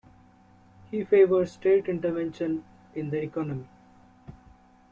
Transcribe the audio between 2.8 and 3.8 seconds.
in the economy.